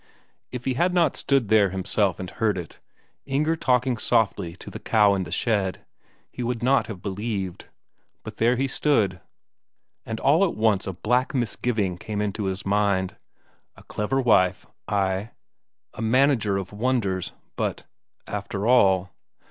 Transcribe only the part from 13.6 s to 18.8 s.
a clever wife, ay, a manager of wonders but, after